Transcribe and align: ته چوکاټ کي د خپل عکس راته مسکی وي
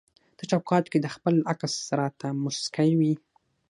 ته 0.37 0.43
چوکاټ 0.51 0.85
کي 0.91 0.97
د 1.01 1.07
خپل 1.15 1.35
عکس 1.51 1.73
راته 1.99 2.27
مسکی 2.43 2.89
وي 2.99 3.13